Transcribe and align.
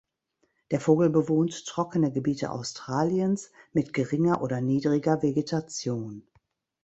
Der 0.71 0.79
Vogel 0.81 1.11
bewohnt 1.11 1.63
trockene 1.67 2.11
Gebiete 2.11 2.49
Australiens 2.49 3.51
mit 3.71 3.93
geringer 3.93 4.41
oder 4.41 4.59
niedriger 4.59 5.21
Vegetation. 5.21 6.27